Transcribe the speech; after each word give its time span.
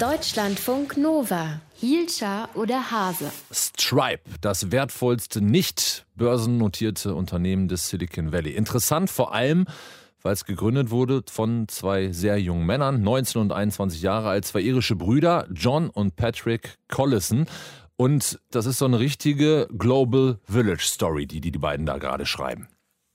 Deutschlandfunk 0.00 0.96
Nova. 0.96 1.60
Hielscher 1.74 2.48
oder 2.54 2.90
Hase? 2.90 3.30
Stripe, 3.52 4.22
das 4.40 4.72
wertvollste 4.72 5.42
nicht 5.42 6.06
börsennotierte 6.16 7.14
Unternehmen 7.14 7.68
des 7.68 7.90
Silicon 7.90 8.32
Valley. 8.32 8.52
Interessant 8.52 9.10
vor 9.10 9.34
allem, 9.34 9.66
weil 10.22 10.32
es 10.32 10.46
gegründet 10.46 10.90
wurde 10.90 11.22
von 11.30 11.68
zwei 11.68 12.12
sehr 12.12 12.40
jungen 12.40 12.64
Männern, 12.64 13.02
19 13.02 13.42
und 13.42 13.52
21 13.52 14.00
Jahre 14.00 14.30
alt, 14.30 14.46
zwei 14.46 14.62
irische 14.62 14.96
Brüder, 14.96 15.46
John 15.52 15.90
und 15.90 16.16
Patrick 16.16 16.78
Collison. 16.88 17.44
Und 17.96 18.40
das 18.50 18.64
ist 18.64 18.78
so 18.78 18.86
eine 18.86 19.00
richtige 19.00 19.68
Global 19.76 20.38
Village 20.44 20.84
Story, 20.84 21.26
die 21.26 21.42
die, 21.42 21.50
die 21.50 21.58
beiden 21.58 21.84
da 21.84 21.98
gerade 21.98 22.24
schreiben. 22.24 22.68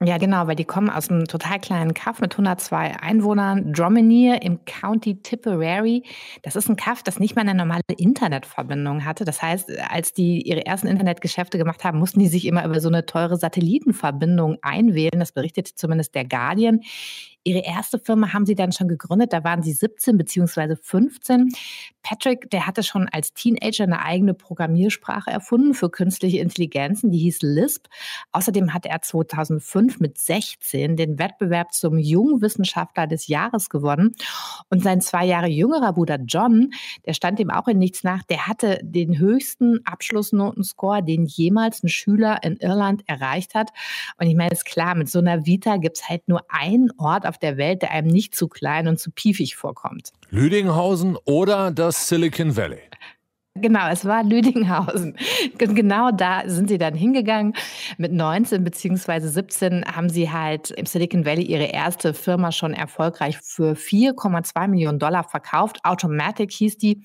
Ja, 0.00 0.16
genau, 0.16 0.46
weil 0.46 0.54
die 0.54 0.64
kommen 0.64 0.90
aus 0.90 1.10
einem 1.10 1.24
total 1.24 1.58
kleinen 1.58 1.92
Kaff 1.92 2.20
mit 2.20 2.32
102 2.32 3.00
Einwohnern, 3.00 3.72
Dromenier 3.72 4.42
im 4.42 4.64
County 4.64 5.20
Tipperary. 5.20 6.04
Das 6.42 6.54
ist 6.54 6.68
ein 6.68 6.76
Kaff, 6.76 7.02
das 7.02 7.18
nicht 7.18 7.34
mal 7.34 7.40
eine 7.42 7.56
normale 7.56 7.82
Internetverbindung 7.96 9.04
hatte. 9.04 9.24
Das 9.24 9.42
heißt, 9.42 9.76
als 9.90 10.12
die 10.12 10.42
ihre 10.42 10.64
ersten 10.64 10.86
Internetgeschäfte 10.86 11.58
gemacht 11.58 11.82
haben, 11.82 11.98
mussten 11.98 12.20
die 12.20 12.28
sich 12.28 12.46
immer 12.46 12.64
über 12.64 12.80
so 12.80 12.86
eine 12.86 13.06
teure 13.06 13.36
Satellitenverbindung 13.38 14.58
einwählen. 14.62 15.18
Das 15.18 15.32
berichtete 15.32 15.74
zumindest 15.74 16.14
der 16.14 16.26
Guardian. 16.26 16.80
Ihre 17.44 17.60
erste 17.60 17.98
Firma 17.98 18.32
haben 18.32 18.46
Sie 18.46 18.54
dann 18.54 18.72
schon 18.72 18.88
gegründet, 18.88 19.32
da 19.32 19.44
waren 19.44 19.62
Sie 19.62 19.72
17 19.72 20.16
bzw. 20.18 20.76
15. 20.80 21.50
Patrick, 22.02 22.50
der 22.50 22.66
hatte 22.66 22.82
schon 22.82 23.08
als 23.10 23.32
Teenager 23.34 23.84
eine 23.84 24.02
eigene 24.02 24.34
Programmiersprache 24.34 25.30
erfunden 25.30 25.74
für 25.74 25.90
künstliche 25.90 26.38
Intelligenzen, 26.38 27.10
die 27.10 27.18
hieß 27.18 27.42
Lisp. 27.42 27.86
Außerdem 28.32 28.72
hat 28.72 28.86
er 28.86 29.02
2005 29.02 30.00
mit 30.00 30.18
16 30.18 30.96
den 30.96 31.18
Wettbewerb 31.18 31.72
zum 31.72 31.98
Jungwissenschaftler 31.98 33.06
des 33.06 33.26
Jahres 33.28 33.68
gewonnen. 33.68 34.14
Und 34.70 34.82
sein 34.82 35.00
zwei 35.00 35.26
Jahre 35.26 35.48
jüngerer 35.48 35.92
Bruder 35.92 36.18
John, 36.26 36.70
der 37.06 37.12
stand 37.12 37.40
ihm 37.40 37.50
auch 37.50 37.68
in 37.68 37.78
nichts 37.78 38.04
nach, 38.04 38.22
der 38.22 38.46
hatte 38.46 38.80
den 38.82 39.18
höchsten 39.18 39.84
Abschlussnotenscore, 39.84 41.02
den 41.02 41.26
jemals 41.26 41.82
ein 41.82 41.88
Schüler 41.88 42.42
in 42.42 42.56
Irland 42.56 43.02
erreicht 43.06 43.54
hat. 43.54 43.70
Und 44.18 44.26
ich 44.26 44.36
meine, 44.36 44.52
ist 44.52 44.64
klar, 44.64 44.94
mit 44.94 45.08
so 45.08 45.18
einer 45.18 45.46
Vita 45.46 45.76
gibt 45.76 45.98
es 45.98 46.08
halt 46.08 46.26
nur 46.28 46.44
einen 46.48 46.90
Ort 46.98 47.26
auf 47.26 47.37
der 47.42 47.56
Welt, 47.56 47.82
der 47.82 47.92
einem 47.92 48.08
nicht 48.08 48.34
zu 48.34 48.48
klein 48.48 48.88
und 48.88 48.98
zu 48.98 49.10
piefig 49.10 49.56
vorkommt. 49.56 50.12
Lüdinghausen 50.30 51.16
oder 51.24 51.70
das 51.70 52.08
Silicon 52.08 52.56
Valley? 52.56 52.87
Genau, 53.60 53.88
es 53.90 54.04
war 54.04 54.22
Lüdinghausen. 54.22 55.16
Genau 55.58 56.10
da 56.10 56.42
sind 56.46 56.68
sie 56.68 56.78
dann 56.78 56.94
hingegangen. 56.94 57.54
Mit 57.96 58.12
19 58.12 58.64
bzw. 58.64 59.20
17 59.20 59.84
haben 59.84 60.08
sie 60.08 60.30
halt 60.30 60.70
im 60.70 60.86
Silicon 60.86 61.24
Valley 61.24 61.42
ihre 61.42 61.64
erste 61.64 62.14
Firma 62.14 62.52
schon 62.52 62.72
erfolgreich 62.72 63.38
für 63.42 63.72
4,2 63.74 64.68
Millionen 64.68 64.98
Dollar 64.98 65.24
verkauft. 65.24 65.78
Automatic 65.84 66.52
hieß 66.52 66.78
die. 66.78 67.02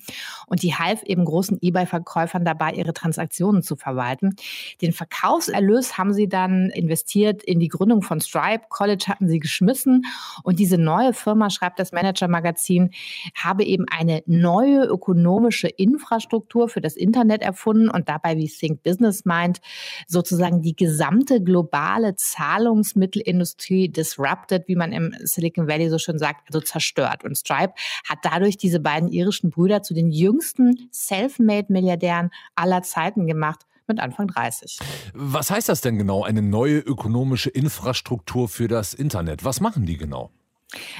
Und 0.48 0.62
die 0.64 0.76
half 0.76 1.04
eben 1.04 1.26
großen 1.26 1.58
eBay-Verkäufern 1.62 2.45
dabei, 2.45 2.73
ihre 2.73 2.94
Transaktionen 2.94 3.64
zu 3.64 3.76
verwalten. 3.76 4.36
Den 4.82 4.94
Verkaufserlös 4.94 5.98
haben 5.98 6.14
sie 6.14 6.28
dann 6.28 6.70
investiert 6.70 7.44
in 7.44 7.60
die 7.60 7.70
Gründung 7.70 8.02
von 8.02 8.22
Stripe. 8.22 8.66
College 8.70 9.06
hatten 9.08 9.28
sie 9.28 9.40
geschmissen. 9.40 10.06
Und 10.44 10.60
diese 10.60 10.78
neue 10.78 11.14
Firma, 11.14 11.50
schreibt 11.50 11.80
das 11.80 11.92
Manager-Magazin, 11.92 12.92
habe 13.36 13.64
eben 13.64 13.86
eine 13.90 14.23
neue 14.26 14.84
ökonomische 14.86 15.67
Infrastruktur 15.67 16.42
Infrastruktur 16.44 16.69
für 16.69 16.81
das 16.81 16.95
Internet 16.95 17.41
erfunden 17.41 17.89
und 17.89 18.09
dabei, 18.09 18.38
wie 18.38 18.47
Think 18.47 18.83
Business 18.83 19.25
meint, 19.25 19.59
sozusagen 20.08 20.61
die 20.61 20.75
gesamte 20.75 21.41
globale 21.41 22.16
Zahlungsmittelindustrie 22.16 23.89
disrupted, 23.89 24.67
wie 24.67 24.75
man 24.75 24.91
im 24.91 25.16
Silicon 25.23 25.67
Valley 25.67 25.89
so 25.89 25.97
schön 25.97 26.19
sagt, 26.19 26.47
also 26.47 26.59
zerstört. 26.59 27.23
Und 27.23 27.38
Stripe 27.38 27.73
hat 28.08 28.19
dadurch 28.23 28.58
diese 28.58 28.80
beiden 28.80 29.09
irischen 29.09 29.49
Brüder 29.49 29.81
zu 29.81 29.94
den 29.94 30.11
jüngsten 30.11 30.89
Self-Made-Milliardären 30.91 32.30
aller 32.55 32.81
Zeiten 32.83 33.27
gemacht 33.27 33.66
mit 33.88 33.99
Anfang 33.99 34.27
30. 34.27 34.80
Was 35.14 35.52
heißt 35.52 35.69
das 35.69 35.81
denn 35.81 35.97
genau, 35.97 36.23
eine 36.23 36.42
neue 36.42 36.80
ökonomische 36.80 37.49
Infrastruktur 37.49 38.48
für 38.48 38.67
das 38.67 38.93
Internet? 38.93 39.43
Was 39.43 39.59
machen 39.59 39.86
die 39.86 39.98
genau? 39.98 40.32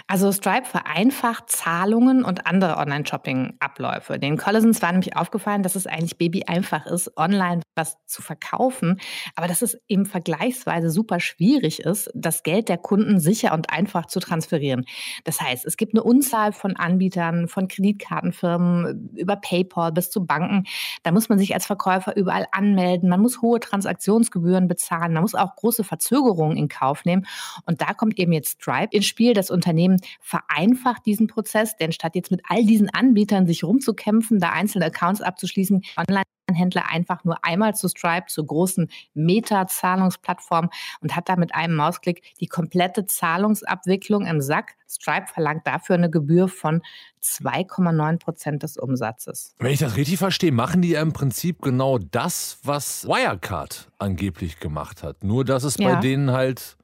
Also 0.08 0.32
Stripe 0.32 0.66
vereinfacht 0.66 1.50
Zahlungen 1.50 2.24
und 2.24 2.46
andere 2.48 2.78
Online-Shopping-Abläufe. 2.78 4.20
Den 4.20 4.38
Collisons 4.38 4.82
war 4.82 4.92
nämlich 4.92 5.16
aufgefallen, 5.16 5.64
dass 5.64 5.76
es 5.76 5.88
eigentlich 5.88 6.18
baby 6.18 6.44
einfach 6.44 6.86
ist, 6.86 7.16
online 7.18 7.62
was 7.76 7.98
zu 8.06 8.22
verkaufen, 8.22 9.00
aber 9.36 9.48
dass 9.48 9.62
es 9.62 9.78
eben 9.88 10.06
vergleichsweise 10.06 10.90
super 10.90 11.20
schwierig 11.20 11.80
ist, 11.80 12.12
das 12.14 12.44
Geld 12.44 12.70
der 12.70 12.78
Kunden 12.78 13.20
sicher 13.20 13.54
und 13.54 13.72
einfach 13.72 14.06
zu 14.06 14.20
transferieren. 14.20 14.86
Das 15.24 15.42
heißt, 15.42 15.66
es 15.66 15.78
gibt 15.78 15.94
eine 15.94 16.04
Unzahl 16.04 16.54
von 16.54 16.76
Anbietern, 16.76 17.48
von 17.48 17.68
Kreditkartenfirmen 17.68 19.10
über 19.16 19.36
PayPal 19.38 19.92
bis 19.92 20.12
zu 20.12 20.26
Banken. 20.26 20.66
Da 21.02 21.12
muss 21.12 21.30
man 21.30 21.40
sich 21.40 21.54
als 21.54 21.66
Verkäufer 21.66 22.16
überall 22.16 22.48
anmelden. 22.52 23.10
Man 23.10 23.22
muss 23.22 23.42
hohe 23.42 23.60
Transaktionsgebühren 23.60 24.68
bezahlen. 24.68 25.14
Man 25.14 25.24
muss 25.24 25.36
auch 25.36 25.56
große 25.56 25.84
Verzögerungen 25.84 26.58
in 26.58 26.68
Kauf 26.68 27.06
nehmen. 27.06 27.26
Und 27.66 27.82
da 27.82 27.94
kommt 27.94 28.20
eben 28.20 28.34
jetzt 28.34 28.62
Stripe 28.62 28.96
ins 28.96 29.06
Spiel, 29.06 29.34
das 29.34 29.50
Unternehmen 29.64 30.02
vereinfacht 30.20 31.06
diesen 31.06 31.28
Prozess, 31.28 31.78
denn 31.78 31.94
statt 31.94 32.16
jetzt 32.16 32.32
mit 32.32 32.42
all 32.50 32.66
diesen 32.66 32.90
Anbietern 32.90 33.48
sich 33.48 33.64
rumzukämpfen, 33.64 34.40
da 34.40 34.50
einzelne 34.50 34.86
Accounts 34.86 35.22
abzuschließen, 35.22 35.84
online 35.98 36.24
Händler 36.54 36.90
einfach 36.90 37.24
nur 37.24 37.44
einmal 37.46 37.74
zu 37.74 37.88
Stripe, 37.88 38.26
zur 38.28 38.46
großen 38.46 38.90
Meta-Zahlungsplattform 39.14 40.70
und 41.00 41.16
hat 41.16 41.30
da 41.30 41.38
mit 41.38 41.56
einem 41.56 41.76
Mausklick 41.76 42.22
die 42.42 42.48
komplette 42.48 43.06
Zahlungsabwicklung 43.06 44.26
im 44.26 44.42
Sack. 44.42 44.76
Stripe 44.88 45.28
verlangt 45.28 45.66
dafür 45.66 45.96
eine 45.96 46.10
Gebühr 46.10 46.50
von 46.50 46.82
2,9 47.24 48.20
Prozent 48.20 48.64
des 48.64 48.78
Umsatzes. 48.78 49.56
Wenn 49.58 49.72
ich 49.72 49.80
das 49.80 49.96
richtig 49.96 50.18
verstehe, 50.18 50.52
machen 50.52 50.82
die 50.82 50.90
ja 50.90 51.02
im 51.02 51.14
Prinzip 51.14 51.62
genau 51.62 51.98
das, 51.98 52.60
was 52.64 53.08
Wirecard 53.08 53.90
angeblich 53.98 54.60
gemacht 54.60 55.02
hat. 55.02 55.24
Nur, 55.24 55.46
dass 55.46 55.64
es 55.64 55.78
ja. 55.78 55.94
bei 55.96 56.02
denen 56.02 56.32
halt 56.32 56.78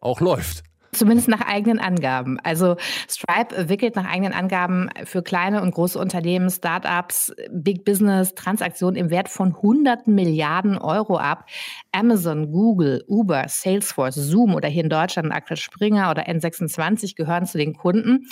auch 0.00 0.20
läuft. 0.20 0.62
Zumindest 0.96 1.28
nach 1.28 1.42
eigenen 1.42 1.78
Angaben. 1.78 2.38
Also 2.42 2.76
Stripe 3.08 3.68
wickelt 3.68 3.96
nach 3.96 4.06
eigenen 4.06 4.32
Angaben 4.32 4.88
für 5.04 5.22
kleine 5.22 5.60
und 5.60 5.74
große 5.74 5.98
Unternehmen, 5.98 6.48
Startups, 6.48 7.34
Big 7.50 7.84
Business 7.84 8.34
Transaktionen 8.34 8.96
im 8.96 9.10
Wert 9.10 9.28
von 9.28 9.60
hunderten 9.60 10.14
Milliarden 10.14 10.78
Euro 10.78 11.18
ab. 11.18 11.46
Amazon, 11.92 12.50
Google, 12.50 13.04
Uber, 13.08 13.44
Salesforce, 13.48 14.14
Zoom 14.14 14.54
oder 14.54 14.68
hier 14.68 14.84
in 14.84 14.90
Deutschland 14.90 15.32
Axel 15.32 15.56
Springer 15.56 16.10
oder 16.10 16.28
N26 16.28 17.14
gehören 17.14 17.46
zu 17.46 17.58
den 17.58 17.74
Kunden. 17.74 18.26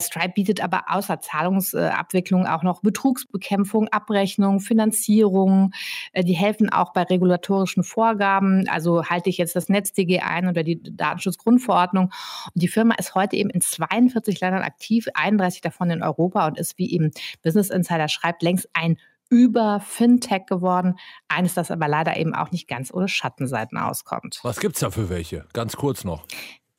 Stripe 0.00 0.32
bietet 0.34 0.62
aber 0.62 0.84
außer 0.88 1.20
Zahlungsabwicklung 1.20 2.46
auch 2.46 2.62
noch 2.62 2.82
Betrugsbekämpfung, 2.82 3.88
Abrechnung, 3.88 4.60
Finanzierung. 4.60 5.72
Äh, 6.12 6.24
die 6.24 6.34
helfen 6.34 6.70
auch 6.70 6.92
bei 6.92 7.02
regulatorischen 7.04 7.84
Vorgaben. 7.84 8.68
Also 8.68 9.04
halte 9.06 9.30
ich 9.30 9.38
jetzt 9.38 9.56
das 9.56 9.68
NetzDG 9.68 10.20
ein 10.20 10.48
oder 10.48 10.62
die 10.62 10.82
Datenschutzgrundverordnung 10.82 12.01
Ordnung. 12.02 12.12
Und 12.54 12.62
die 12.62 12.68
Firma 12.68 12.94
ist 12.94 13.14
heute 13.14 13.36
eben 13.36 13.50
in 13.50 13.60
42 13.60 14.40
Ländern 14.40 14.62
aktiv, 14.62 15.06
31 15.14 15.60
davon 15.60 15.90
in 15.90 16.02
Europa 16.02 16.46
und 16.46 16.58
ist, 16.58 16.78
wie 16.78 16.92
eben 16.92 17.10
Business 17.42 17.70
Insider 17.70 18.08
schreibt, 18.08 18.42
längst 18.42 18.68
ein 18.72 18.98
über 19.30 19.80
Fintech 19.80 20.44
geworden. 20.46 20.96
Eines, 21.28 21.54
das 21.54 21.70
aber 21.70 21.88
leider 21.88 22.16
eben 22.18 22.34
auch 22.34 22.50
nicht 22.50 22.68
ganz 22.68 22.92
ohne 22.92 23.08
Schattenseiten 23.08 23.78
auskommt. 23.78 24.40
Was 24.42 24.60
gibt 24.60 24.74
es 24.74 24.80
da 24.80 24.90
für 24.90 25.08
welche? 25.08 25.46
Ganz 25.54 25.76
kurz 25.76 26.04
noch. 26.04 26.26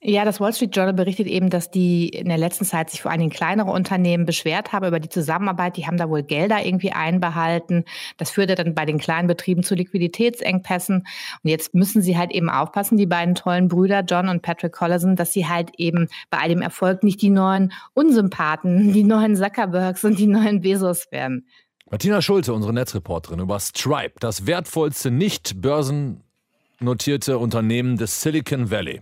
Ja, 0.05 0.25
das 0.25 0.41
Wall 0.41 0.51
Street 0.51 0.75
Journal 0.75 0.93
berichtet 0.93 1.27
eben, 1.27 1.49
dass 1.49 1.71
die 1.71 2.09
in 2.09 2.27
der 2.27 2.37
letzten 2.37 2.65
Zeit 2.65 2.89
sich 2.89 3.01
vor 3.01 3.09
allen 3.09 3.21
Dingen 3.21 3.31
kleinere 3.31 3.71
Unternehmen 3.71 4.25
beschwert 4.25 4.73
haben 4.73 4.85
über 4.85 4.99
die 4.99 5.07
Zusammenarbeit. 5.07 5.77
Die 5.77 5.87
haben 5.87 5.95
da 5.95 6.09
wohl 6.09 6.23
Gelder 6.23 6.65
irgendwie 6.65 6.91
einbehalten. 6.91 7.85
Das 8.17 8.29
führte 8.29 8.55
dann 8.55 8.75
bei 8.75 8.85
den 8.85 8.97
kleinen 8.97 9.29
Betrieben 9.29 9.63
zu 9.63 9.75
Liquiditätsengpässen. 9.75 11.07
Und 11.43 11.49
jetzt 11.49 11.73
müssen 11.73 12.01
sie 12.01 12.17
halt 12.17 12.31
eben 12.31 12.49
aufpassen, 12.49 12.97
die 12.97 13.05
beiden 13.05 13.33
tollen 13.33 13.69
Brüder 13.69 14.01
John 14.01 14.27
und 14.27 14.41
Patrick 14.41 14.73
Collison, 14.73 15.15
dass 15.15 15.31
sie 15.31 15.47
halt 15.47 15.71
eben 15.77 16.09
bei 16.29 16.39
all 16.39 16.49
dem 16.49 16.61
Erfolg 16.61 17.03
nicht 17.03 17.21
die 17.21 17.29
neuen 17.29 17.71
Unsympathen, 17.93 18.91
die 18.93 19.05
neuen 19.05 19.37
Zuckerbergs 19.37 20.03
und 20.03 20.19
die 20.19 20.27
neuen 20.27 20.59
Bezos 20.59 21.09
werden. 21.13 21.47
Martina 21.89 22.21
Schulze, 22.21 22.53
unsere 22.53 22.73
Netzreporterin 22.73 23.39
über 23.39 23.57
Stripe, 23.57 24.15
das 24.19 24.47
wertvollste 24.47 25.11
nicht 25.11 25.61
börsennotierte 25.61 27.37
Unternehmen 27.37 27.95
des 27.95 28.21
Silicon 28.21 28.69
Valley. 28.69 29.01